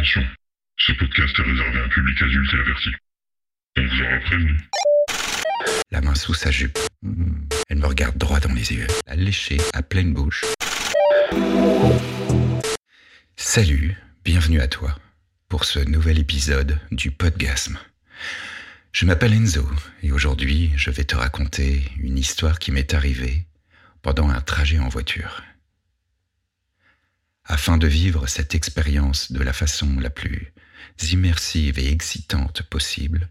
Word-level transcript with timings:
Attention, 0.00 0.26
ce 0.78 0.92
podcast 0.92 1.38
est 1.38 1.42
réservé 1.42 1.78
à 1.78 1.84
un 1.84 1.88
public 1.90 2.22
adulte 2.22 2.54
et 2.54 2.56
averti. 2.56 2.88
On 3.76 3.86
vous 3.86 4.02
aura 4.02 4.18
prévenu. 4.20 4.56
La 5.90 6.00
main 6.00 6.14
sous 6.14 6.32
sa 6.32 6.50
jupe. 6.50 6.78
Hmm. 7.02 7.42
Elle 7.68 7.80
me 7.80 7.86
regarde 7.86 8.16
droit 8.16 8.40
dans 8.40 8.54
les 8.54 8.72
yeux, 8.72 8.86
lécher 9.14 9.58
à 9.74 9.82
pleine 9.82 10.14
bouche. 10.14 10.46
Salut, 13.36 13.94
bienvenue 14.24 14.62
à 14.62 14.68
toi 14.68 14.98
pour 15.50 15.66
ce 15.66 15.80
nouvel 15.80 16.18
épisode 16.18 16.80
du 16.90 17.10
Podgasme. 17.10 17.78
Je 18.92 19.04
m'appelle 19.04 19.34
Enzo 19.34 19.70
et 20.02 20.12
aujourd'hui 20.12 20.72
je 20.76 20.90
vais 20.90 21.04
te 21.04 21.14
raconter 21.14 21.84
une 21.98 22.16
histoire 22.16 22.58
qui 22.58 22.72
m'est 22.72 22.94
arrivée 22.94 23.44
pendant 24.00 24.30
un 24.30 24.40
trajet 24.40 24.78
en 24.78 24.88
voiture. 24.88 25.42
Afin 27.52 27.78
de 27.78 27.88
vivre 27.88 28.28
cette 28.28 28.54
expérience 28.54 29.32
de 29.32 29.42
la 29.42 29.52
façon 29.52 29.98
la 29.98 30.08
plus 30.08 30.52
immersive 31.10 31.80
et 31.80 31.90
excitante 31.90 32.62
possible, 32.62 33.28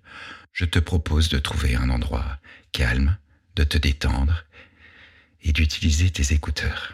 je 0.51 0.65
te 0.65 0.77
propose 0.77 1.29
de 1.29 1.39
trouver 1.39 1.77
un 1.77 1.89
endroit 1.89 2.37
calme, 2.73 3.17
de 3.55 3.63
te 3.63 3.77
détendre 3.77 4.43
et 5.41 5.53
d'utiliser 5.53 6.09
tes 6.09 6.33
écouteurs. 6.33 6.91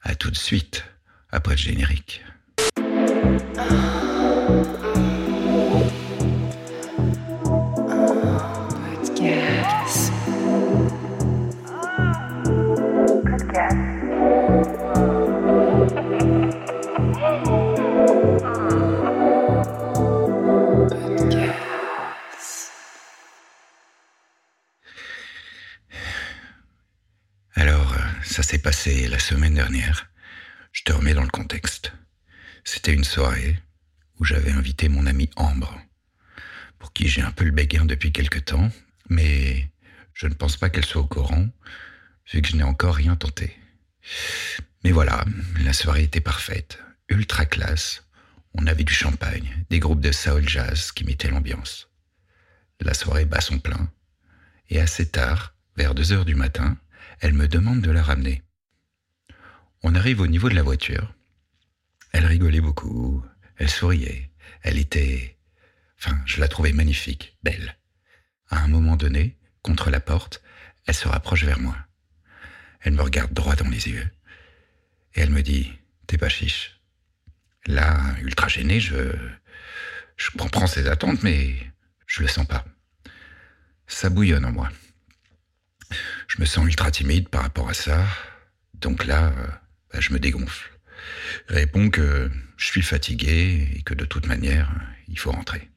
À 0.00 0.14
tout 0.14 0.30
de 0.30 0.38
suite, 0.38 0.86
après 1.30 1.56
le 1.56 1.58
générique. 1.58 2.22
Ça 28.24 28.42
s'est 28.42 28.58
passé 28.58 29.06
la 29.06 29.18
semaine 29.18 29.54
dernière. 29.54 30.10
Je 30.72 30.82
te 30.82 30.92
remets 30.92 31.14
dans 31.14 31.22
le 31.22 31.28
contexte. 31.28 31.92
C'était 32.64 32.94
une 32.94 33.04
soirée 33.04 33.60
où 34.18 34.24
j'avais 34.24 34.50
invité 34.50 34.88
mon 34.88 35.06
amie 35.06 35.30
Ambre, 35.36 35.78
pour 36.78 36.92
qui 36.92 37.06
j'ai 37.06 37.20
un 37.20 37.30
peu 37.30 37.44
le 37.44 37.50
béguin 37.50 37.84
depuis 37.84 38.12
quelque 38.12 38.38
temps, 38.38 38.70
mais 39.10 39.68
je 40.14 40.26
ne 40.26 40.34
pense 40.34 40.56
pas 40.56 40.70
qu'elle 40.70 40.86
soit 40.86 41.02
au 41.02 41.06
courant, 41.06 41.46
vu 42.32 42.40
que 42.40 42.48
je 42.48 42.56
n'ai 42.56 42.64
encore 42.64 42.96
rien 42.96 43.14
tenté. 43.14 43.56
Mais 44.82 44.90
voilà, 44.90 45.24
la 45.60 45.74
soirée 45.74 46.04
était 46.04 46.20
parfaite, 46.20 46.78
ultra 47.08 47.44
classe. 47.44 48.04
On 48.54 48.66
avait 48.66 48.84
du 48.84 48.94
champagne, 48.94 49.64
des 49.68 49.78
groupes 49.80 50.00
de 50.00 50.12
soul 50.12 50.48
jazz 50.48 50.92
qui 50.92 51.04
mettaient 51.04 51.30
l'ambiance. 51.30 51.90
La 52.80 52.94
soirée 52.94 53.26
bat 53.26 53.42
son 53.42 53.58
plein, 53.58 53.92
et 54.70 54.80
assez 54.80 55.08
tard, 55.08 55.54
vers 55.76 55.94
deux 55.94 56.12
heures 56.12 56.24
du 56.24 56.34
matin, 56.34 56.78
elle 57.20 57.34
me 57.34 57.48
demande 57.48 57.80
de 57.80 57.90
la 57.90 58.02
ramener. 58.02 58.42
On 59.82 59.94
arrive 59.94 60.20
au 60.20 60.26
niveau 60.26 60.48
de 60.48 60.54
la 60.54 60.62
voiture. 60.62 61.14
Elle 62.12 62.26
rigolait 62.26 62.60
beaucoup, 62.60 63.24
elle 63.56 63.70
souriait, 63.70 64.30
elle 64.62 64.78
était... 64.78 65.36
Enfin, 65.98 66.18
je 66.26 66.40
la 66.40 66.48
trouvais 66.48 66.72
magnifique, 66.72 67.36
belle. 67.42 67.76
À 68.50 68.62
un 68.62 68.68
moment 68.68 68.96
donné, 68.96 69.36
contre 69.62 69.90
la 69.90 70.00
porte, 70.00 70.42
elle 70.86 70.94
se 70.94 71.08
rapproche 71.08 71.44
vers 71.44 71.58
moi. 71.58 71.76
Elle 72.80 72.94
me 72.94 73.02
regarde 73.02 73.32
droit 73.32 73.56
dans 73.56 73.68
les 73.68 73.88
yeux. 73.88 74.08
Et 75.14 75.20
elle 75.20 75.30
me 75.30 75.42
dit, 75.42 75.72
t'es 76.06 76.18
pas 76.18 76.28
chiche. 76.28 76.80
Là, 77.66 77.98
ultra 78.20 78.48
gêné, 78.48 78.80
je... 78.80 79.16
Je 80.16 80.30
comprends 80.30 80.66
ses 80.66 80.86
attentes, 80.86 81.22
mais 81.22 81.56
je 82.06 82.22
le 82.22 82.28
sens 82.28 82.46
pas. 82.46 82.64
Ça 83.86 84.10
bouillonne 84.10 84.44
en 84.44 84.52
moi. 84.52 84.70
Je 86.28 86.40
me 86.40 86.46
sens 86.46 86.66
ultra 86.66 86.90
timide 86.90 87.28
par 87.28 87.42
rapport 87.42 87.68
à 87.68 87.74
ça. 87.74 88.06
Donc 88.74 89.04
là, 89.04 89.26
euh, 89.26 89.46
bah, 89.92 90.00
je 90.00 90.12
me 90.12 90.18
dégonfle. 90.18 90.70
Réponds 91.48 91.90
que 91.90 92.30
je 92.56 92.66
suis 92.66 92.82
fatigué 92.82 93.68
et 93.74 93.82
que 93.82 93.94
de 93.94 94.04
toute 94.04 94.26
manière, 94.26 94.70
il 95.08 95.18
faut 95.18 95.32
rentrer. 95.32 95.70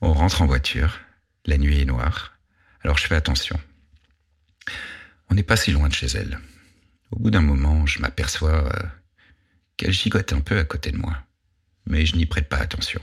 On 0.00 0.12
rentre 0.12 0.42
en 0.42 0.46
voiture. 0.46 1.00
La 1.46 1.58
nuit 1.58 1.80
est 1.80 1.84
noire. 1.84 2.38
Alors 2.82 2.98
je 2.98 3.06
fais 3.06 3.14
attention. 3.14 3.58
On 5.28 5.34
n'est 5.34 5.42
pas 5.42 5.56
si 5.56 5.72
loin 5.72 5.88
de 5.88 5.94
chez 5.94 6.06
elle. 6.08 6.38
Au 7.10 7.18
bout 7.18 7.30
d'un 7.30 7.42
moment, 7.42 7.86
je 7.86 8.00
m'aperçois 8.00 8.66
euh, 8.66 8.86
qu'elle 9.76 9.92
gigote 9.92 10.32
un 10.32 10.40
peu 10.40 10.58
à 10.58 10.64
côté 10.64 10.90
de 10.90 10.96
moi. 10.96 11.16
Mais 11.86 12.06
je 12.06 12.16
n'y 12.16 12.26
prête 12.26 12.48
pas 12.48 12.58
attention. 12.58 13.00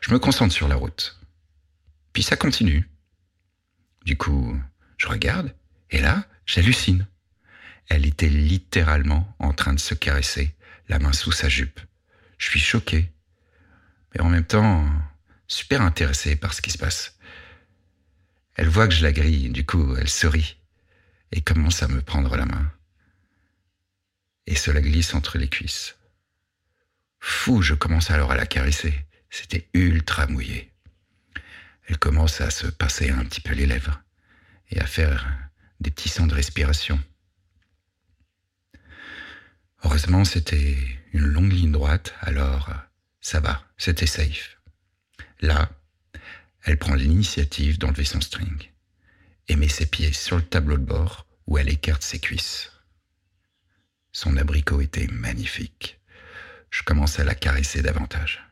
Je 0.00 0.12
me 0.12 0.18
concentre 0.18 0.54
sur 0.54 0.68
la 0.68 0.76
route. 0.76 1.18
Puis 2.12 2.22
ça 2.22 2.36
continue. 2.36 2.88
Du 4.04 4.16
coup, 4.16 4.58
je 4.96 5.08
regarde, 5.08 5.54
et 5.90 6.00
là, 6.00 6.26
j'hallucine. 6.44 7.06
Elle 7.88 8.06
était 8.06 8.28
littéralement 8.28 9.34
en 9.38 9.52
train 9.52 9.72
de 9.72 9.80
se 9.80 9.94
caresser, 9.94 10.54
la 10.88 10.98
main 10.98 11.12
sous 11.12 11.32
sa 11.32 11.48
jupe. 11.48 11.80
Je 12.38 12.46
suis 12.46 12.60
choqué, 12.60 13.10
mais 14.14 14.20
en 14.20 14.28
même 14.28 14.44
temps, 14.44 14.84
super 15.46 15.82
intéressé 15.82 16.36
par 16.36 16.54
ce 16.54 16.62
qui 16.62 16.70
se 16.70 16.78
passe. 16.78 17.18
Elle 18.54 18.68
voit 18.68 18.88
que 18.88 18.94
je 18.94 19.02
la 19.02 19.12
grille, 19.12 19.50
du 19.50 19.64
coup, 19.64 19.96
elle 19.96 20.08
sourit 20.08 20.56
et 21.32 21.40
commence 21.40 21.82
à 21.82 21.88
me 21.88 22.00
prendre 22.00 22.36
la 22.36 22.46
main. 22.46 22.72
Et 24.46 24.54
cela 24.54 24.80
glisse 24.80 25.14
entre 25.14 25.38
les 25.38 25.48
cuisses. 25.48 25.96
Fou, 27.20 27.62
je 27.62 27.74
commence 27.74 28.10
alors 28.10 28.30
à 28.30 28.36
la 28.36 28.46
caresser. 28.46 28.94
C'était 29.28 29.68
ultra 29.74 30.26
mouillé. 30.26 30.72
Elle 31.88 31.98
commence 31.98 32.40
à 32.40 32.50
se 32.50 32.66
passer 32.66 33.10
un 33.10 33.24
petit 33.24 33.40
peu 33.40 33.54
les 33.54 33.66
lèvres 33.66 34.00
et 34.70 34.80
à 34.80 34.86
faire 34.86 35.26
des 35.80 35.90
petits 35.90 36.08
sons 36.08 36.26
de 36.26 36.34
respiration. 36.34 37.02
Heureusement, 39.84 40.24
c'était 40.24 40.76
une 41.12 41.26
longue 41.26 41.52
ligne 41.52 41.72
droite, 41.72 42.14
alors 42.20 42.72
ça 43.20 43.40
va, 43.40 43.62
c'était 43.76 44.06
safe. 44.06 44.58
Là, 45.40 45.70
elle 46.64 46.78
prend 46.78 46.94
l'initiative 46.94 47.78
d'enlever 47.78 48.04
son 48.04 48.20
string 48.20 48.70
et 49.48 49.56
met 49.56 49.68
ses 49.68 49.86
pieds 49.86 50.12
sur 50.12 50.36
le 50.36 50.42
tableau 50.42 50.76
de 50.76 50.84
bord 50.84 51.26
où 51.46 51.58
elle 51.58 51.68
écarte 51.68 52.02
ses 52.02 52.18
cuisses. 52.18 52.72
Son 54.12 54.36
abricot 54.36 54.80
était 54.80 55.06
magnifique. 55.08 56.00
Je 56.70 56.82
commence 56.82 57.20
à 57.20 57.24
la 57.24 57.34
caresser 57.34 57.82
davantage. 57.82 58.42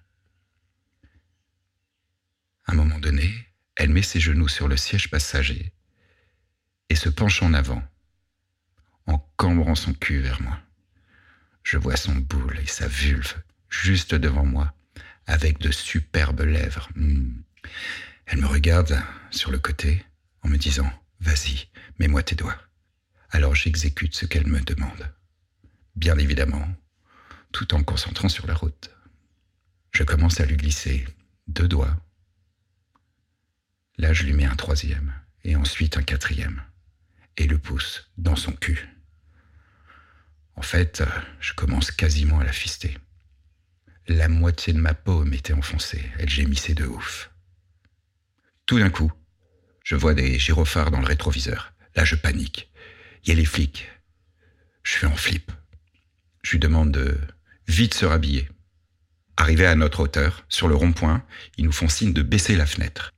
À 2.66 2.72
un 2.72 2.76
moment 2.76 2.98
donné, 2.98 3.32
elle 3.76 3.90
met 3.90 4.02
ses 4.02 4.20
genoux 4.20 4.48
sur 4.48 4.68
le 4.68 4.76
siège 4.76 5.10
passager 5.10 5.72
et 6.94 6.96
se 6.96 7.08
penche 7.08 7.42
en 7.42 7.54
avant, 7.54 7.82
en 9.08 9.18
cambrant 9.36 9.74
son 9.74 9.92
cul 9.94 10.20
vers 10.20 10.40
moi. 10.40 10.60
Je 11.64 11.76
vois 11.76 11.96
son 11.96 12.14
boule 12.14 12.56
et 12.62 12.68
sa 12.68 12.86
vulve 12.86 13.34
juste 13.68 14.14
devant 14.14 14.44
moi, 14.44 14.72
avec 15.26 15.58
de 15.58 15.72
superbes 15.72 16.42
lèvres. 16.42 16.88
Hmm. 16.94 17.32
Elle 18.26 18.42
me 18.42 18.46
regarde 18.46 19.02
sur 19.32 19.50
le 19.50 19.58
côté 19.58 20.06
en 20.42 20.48
me 20.48 20.56
disant 20.56 20.88
Vas-y, 21.18 21.66
mets-moi 21.98 22.22
tes 22.22 22.36
doigts. 22.36 22.60
Alors 23.30 23.56
j'exécute 23.56 24.14
ce 24.14 24.26
qu'elle 24.26 24.46
me 24.46 24.60
demande. 24.60 25.12
Bien 25.96 26.16
évidemment, 26.16 26.64
tout 27.50 27.74
en 27.74 27.82
concentrant 27.82 28.28
sur 28.28 28.46
la 28.46 28.54
route. 28.54 28.92
Je 29.90 30.04
commence 30.04 30.38
à 30.38 30.46
lui 30.46 30.56
glisser 30.56 31.04
deux 31.48 31.66
doigts. 31.66 31.96
Là, 33.98 34.12
je 34.12 34.22
lui 34.22 34.32
mets 34.32 34.44
un 34.44 34.54
troisième 34.54 35.12
et 35.42 35.56
ensuite 35.56 35.96
un 35.96 36.04
quatrième 36.04 36.62
et 37.36 37.46
le 37.46 37.58
pouce 37.58 38.10
dans 38.16 38.36
son 38.36 38.52
cul. 38.52 38.88
En 40.56 40.62
fait, 40.62 41.02
je 41.40 41.52
commence 41.52 41.90
quasiment 41.90 42.38
à 42.38 42.44
la 42.44 42.52
fister. 42.52 42.96
La 44.06 44.28
moitié 44.28 44.72
de 44.72 44.78
ma 44.78 44.94
paume 44.94 45.32
était 45.32 45.54
enfoncée, 45.54 46.04
elle 46.18 46.28
gémissait 46.28 46.74
de 46.74 46.86
ouf. 46.86 47.30
Tout 48.66 48.78
d'un 48.78 48.90
coup, 48.90 49.12
je 49.82 49.96
vois 49.96 50.14
des 50.14 50.38
gyrophares 50.38 50.90
dans 50.90 51.00
le 51.00 51.06
rétroviseur. 51.06 51.72
Là, 51.96 52.04
je 52.04 52.16
panique. 52.16 52.70
Il 53.22 53.30
y 53.30 53.32
a 53.32 53.36
les 53.36 53.44
flics. 53.44 53.90
Je 54.82 54.92
suis 54.92 55.06
en 55.06 55.16
flip. 55.16 55.50
Je 56.42 56.52
lui 56.52 56.58
demande 56.58 56.92
de 56.92 57.18
vite 57.68 57.94
se 57.94 58.04
rhabiller. 58.04 58.48
Arrivé 59.36 59.66
à 59.66 59.74
notre 59.74 60.00
hauteur, 60.00 60.44
sur 60.48 60.68
le 60.68 60.74
rond-point, 60.74 61.24
ils 61.56 61.64
nous 61.64 61.72
font 61.72 61.88
signe 61.88 62.12
de 62.12 62.22
baisser 62.22 62.56
la 62.56 62.66
fenêtre. 62.66 63.10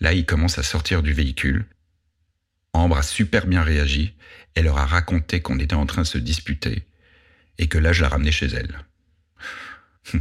Là, 0.00 0.12
ils 0.12 0.26
commencent 0.26 0.58
à 0.58 0.62
sortir 0.62 1.02
du 1.02 1.12
véhicule 1.12 1.66
Ambre 2.72 2.98
a 2.98 3.02
super 3.02 3.46
bien 3.46 3.62
réagi. 3.62 4.14
Elle 4.54 4.64
leur 4.64 4.78
a 4.78 4.86
raconté 4.86 5.40
qu'on 5.40 5.58
était 5.58 5.74
en 5.74 5.86
train 5.86 6.02
de 6.02 6.06
se 6.06 6.18
disputer 6.18 6.86
et 7.58 7.68
que 7.68 7.78
là, 7.78 7.92
je 7.92 8.02
la 8.02 8.08
ramenais 8.08 8.32
chez 8.32 8.46
elle. 8.46 8.84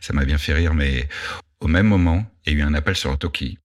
Ça 0.00 0.12
m'a 0.12 0.24
bien 0.24 0.38
fait 0.38 0.52
rire, 0.52 0.74
mais 0.74 1.08
au 1.60 1.68
même 1.68 1.86
moment, 1.86 2.30
il 2.44 2.52
y 2.52 2.56
a 2.56 2.58
eu 2.58 2.62
un 2.62 2.74
appel 2.74 2.94
sur 2.94 3.18
Toki. 3.18 3.58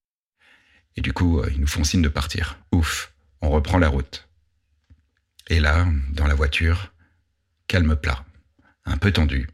Et 0.96 1.02
du 1.02 1.14
coup, 1.14 1.40
euh, 1.40 1.50
ils 1.52 1.60
nous 1.60 1.68
font 1.68 1.84
signe 1.84 2.02
de 2.02 2.10
partir. 2.10 2.60
Ouf, 2.72 3.14
on 3.42 3.50
reprend 3.50 3.78
la 3.78 3.90
route. 3.90 4.28
Et 5.50 5.60
là, 5.60 5.88
dans 6.12 6.28
la 6.28 6.36
voiture, 6.36 6.94
calme 7.68 7.96
plat, 7.96 8.26
un 8.86 8.98
peu 8.98 9.12
tendu. 9.12 9.50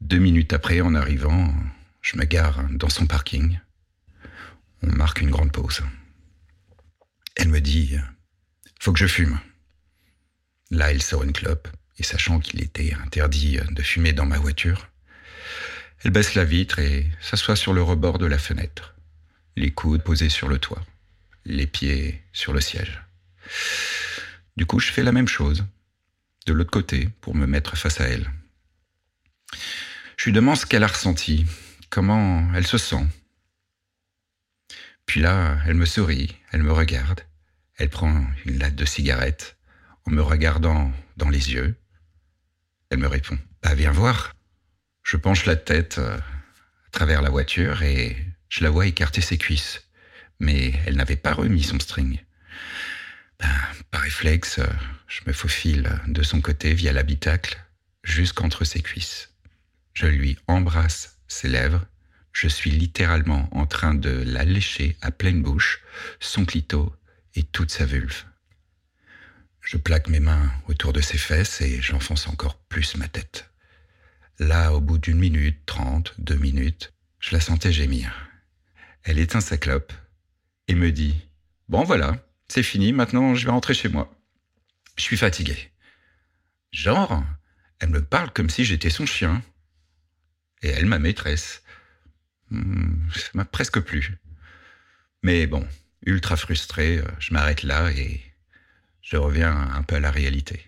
Deux 0.00 0.18
minutes 0.18 0.52
après, 0.52 0.80
en 0.80 0.94
arrivant, 0.94 1.52
je 2.02 2.16
me 2.16 2.24
gare 2.24 2.62
dans 2.70 2.88
son 2.88 3.06
parking. 3.06 3.58
On 4.82 4.92
marque 4.92 5.20
une 5.20 5.30
grande 5.30 5.52
pause. 5.52 5.82
Elle 7.36 7.50
me 7.50 7.60
dit 7.60 7.96
Faut 8.80 8.92
que 8.92 8.98
je 8.98 9.06
fume. 9.06 9.38
Là, 10.70 10.90
elle 10.90 11.02
sort 11.02 11.22
une 11.22 11.32
clope, 11.32 11.68
et 11.98 12.02
sachant 12.02 12.40
qu'il 12.40 12.62
était 12.62 12.94
interdit 12.94 13.58
de 13.70 13.82
fumer 13.82 14.12
dans 14.12 14.26
ma 14.26 14.38
voiture, 14.38 14.88
elle 16.02 16.10
baisse 16.10 16.34
la 16.34 16.44
vitre 16.44 16.78
et 16.78 17.06
s'assoit 17.20 17.56
sur 17.56 17.72
le 17.72 17.82
rebord 17.82 18.18
de 18.18 18.26
la 18.26 18.38
fenêtre, 18.38 18.94
les 19.54 19.70
coudes 19.70 20.02
posés 20.02 20.28
sur 20.28 20.48
le 20.48 20.58
toit, 20.58 20.84
les 21.44 21.66
pieds 21.66 22.22
sur 22.32 22.52
le 22.52 22.60
siège. 22.60 23.02
Du 24.56 24.66
coup, 24.66 24.80
je 24.80 24.90
fais 24.90 25.02
la 25.02 25.12
même 25.12 25.28
chose, 25.28 25.64
de 26.46 26.52
l'autre 26.52 26.70
côté, 26.70 27.08
pour 27.20 27.34
me 27.34 27.46
mettre 27.46 27.76
face 27.76 28.00
à 28.00 28.08
elle. 28.08 28.30
Je 30.16 30.26
lui 30.26 30.32
demande 30.32 30.56
ce 30.56 30.66
qu'elle 30.66 30.84
a 30.84 30.88
ressenti, 30.88 31.44
comment 31.90 32.50
elle 32.54 32.66
se 32.66 32.78
sent. 32.78 33.06
Puis 35.06 35.20
là, 35.20 35.58
elle 35.66 35.74
me 35.74 35.86
sourit, 35.86 36.36
elle 36.52 36.62
me 36.62 36.72
regarde, 36.72 37.22
elle 37.78 37.90
prend 37.90 38.26
une 38.44 38.58
latte 38.58 38.74
de 38.74 38.84
cigarette 38.84 39.56
en 40.04 40.10
me 40.10 40.22
regardant 40.22 40.92
dans 41.16 41.28
les 41.28 41.52
yeux. 41.52 41.76
Elle 42.90 42.98
me 42.98 43.08
répond 43.08 43.38
Bah, 43.62 43.74
viens 43.74 43.92
voir. 43.92 44.32
Je 45.02 45.16
penche 45.16 45.46
la 45.46 45.56
tête 45.56 45.98
euh, 45.98 46.16
à 46.18 46.90
travers 46.90 47.22
la 47.22 47.30
voiture 47.30 47.82
et 47.82 48.16
je 48.48 48.64
la 48.64 48.70
vois 48.70 48.86
écarter 48.86 49.20
ses 49.20 49.38
cuisses. 49.38 49.82
Mais 50.40 50.74
elle 50.86 50.96
n'avait 50.96 51.16
pas 51.16 51.32
remis 51.32 51.62
son 51.62 51.78
string. 51.78 52.18
Ben, 53.38 53.50
par 53.90 54.02
réflexe, 54.02 54.58
euh, 54.58 54.66
je 55.06 55.20
me 55.26 55.32
faufile 55.32 56.00
de 56.06 56.22
son 56.22 56.40
côté 56.40 56.74
via 56.74 56.92
l'habitacle 56.92 57.58
jusqu'entre 58.02 58.64
ses 58.64 58.80
cuisses. 58.80 59.30
Je 59.94 60.06
lui 60.06 60.38
embrasse 60.46 61.18
ses 61.28 61.48
lèvres. 61.48 61.84
Je 62.38 62.48
suis 62.48 62.70
littéralement 62.70 63.48
en 63.50 63.64
train 63.64 63.94
de 63.94 64.10
la 64.10 64.44
lécher 64.44 64.98
à 65.00 65.10
pleine 65.10 65.42
bouche, 65.42 65.80
son 66.20 66.44
clito 66.44 66.94
et 67.34 67.42
toute 67.42 67.70
sa 67.70 67.86
vulve. 67.86 68.24
Je 69.62 69.78
plaque 69.78 70.10
mes 70.10 70.20
mains 70.20 70.52
autour 70.68 70.92
de 70.92 71.00
ses 71.00 71.16
fesses 71.16 71.62
et 71.62 71.80
j'enfonce 71.80 72.28
encore 72.28 72.58
plus 72.58 72.94
ma 72.98 73.08
tête. 73.08 73.50
Là, 74.38 74.74
au 74.74 74.82
bout 74.82 74.98
d'une 74.98 75.16
minute, 75.16 75.64
trente, 75.64 76.12
deux 76.18 76.36
minutes, 76.36 76.92
je 77.20 77.34
la 77.34 77.40
sentais 77.40 77.72
gémir. 77.72 78.28
Elle 79.02 79.18
éteint 79.18 79.40
sa 79.40 79.56
clope 79.56 79.94
et 80.68 80.74
me 80.74 80.92
dit 80.92 81.14
Bon 81.70 81.84
voilà, 81.84 82.22
c'est 82.48 82.62
fini, 82.62 82.92
maintenant 82.92 83.34
je 83.34 83.46
vais 83.46 83.50
rentrer 83.50 83.72
chez 83.72 83.88
moi. 83.88 84.14
Je 84.98 85.04
suis 85.04 85.16
fatigué. 85.16 85.56
Genre, 86.70 87.24
elle 87.78 87.88
me 87.88 88.04
parle 88.04 88.30
comme 88.30 88.50
si 88.50 88.66
j'étais 88.66 88.90
son 88.90 89.06
chien. 89.06 89.42
Et 90.60 90.68
elle, 90.68 90.84
ma 90.84 90.98
maîtresse. 90.98 91.62
Hmm, 92.50 93.08
ça 93.14 93.30
m'a 93.34 93.44
presque 93.44 93.80
plu. 93.80 94.16
Mais 95.22 95.46
bon, 95.46 95.66
ultra 96.04 96.36
frustré, 96.36 96.98
euh, 96.98 97.04
je 97.18 97.32
m'arrête 97.32 97.62
là 97.62 97.90
et 97.90 98.20
je 99.02 99.16
reviens 99.16 99.52
un 99.52 99.82
peu 99.82 99.96
à 99.96 100.00
la 100.00 100.10
réalité. 100.10 100.64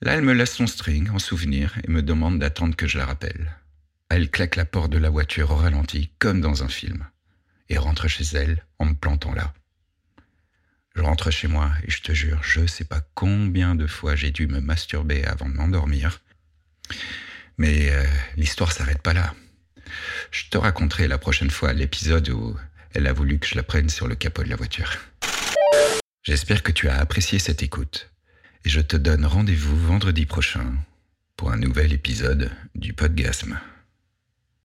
Là, 0.00 0.14
elle 0.14 0.22
me 0.22 0.32
laisse 0.32 0.54
son 0.54 0.66
string 0.66 1.10
en 1.10 1.18
souvenir 1.18 1.78
et 1.84 1.90
me 1.90 2.02
demande 2.02 2.40
d'attendre 2.40 2.74
que 2.74 2.88
je 2.88 2.98
la 2.98 3.06
rappelle. 3.06 3.56
Elle 4.08 4.30
claque 4.30 4.56
la 4.56 4.64
porte 4.64 4.90
de 4.90 4.98
la 4.98 5.10
voiture 5.10 5.52
au 5.52 5.56
ralenti, 5.56 6.10
comme 6.18 6.40
dans 6.40 6.64
un 6.64 6.68
film, 6.68 7.06
et 7.68 7.78
rentre 7.78 8.08
chez 8.08 8.24
elle 8.36 8.64
en 8.78 8.86
me 8.86 8.94
plantant 8.94 9.32
là. 9.32 9.54
Je 10.94 11.00
rentre 11.00 11.30
chez 11.30 11.48
moi 11.48 11.70
et 11.84 11.90
je 11.90 12.02
te 12.02 12.12
jure, 12.12 12.42
je 12.42 12.66
sais 12.66 12.84
pas 12.84 13.00
combien 13.14 13.74
de 13.74 13.86
fois 13.86 14.14
j'ai 14.14 14.30
dû 14.30 14.46
me 14.46 14.60
masturber 14.60 15.24
avant 15.24 15.48
de 15.48 15.54
m'endormir. 15.54 16.20
Mais 17.56 17.90
euh, 17.90 18.04
l'histoire 18.36 18.72
s'arrête 18.72 19.00
pas 19.00 19.14
là. 19.14 19.34
Je 20.32 20.44
te 20.48 20.56
raconterai 20.56 21.08
la 21.08 21.18
prochaine 21.18 21.50
fois 21.50 21.74
l'épisode 21.74 22.30
où 22.30 22.56
elle 22.94 23.06
a 23.06 23.12
voulu 23.12 23.38
que 23.38 23.46
je 23.46 23.54
la 23.54 23.62
prenne 23.62 23.90
sur 23.90 24.08
le 24.08 24.14
capot 24.14 24.42
de 24.42 24.48
la 24.48 24.56
voiture. 24.56 24.90
J'espère 26.22 26.62
que 26.62 26.72
tu 26.72 26.88
as 26.88 26.98
apprécié 26.98 27.38
cette 27.38 27.62
écoute 27.62 28.10
et 28.64 28.70
je 28.70 28.80
te 28.80 28.96
donne 28.96 29.26
rendez-vous 29.26 29.76
vendredi 29.76 30.24
prochain 30.24 30.74
pour 31.36 31.52
un 31.52 31.58
nouvel 31.58 31.92
épisode 31.92 32.50
du 32.74 32.94
Podgasme. 32.94 33.60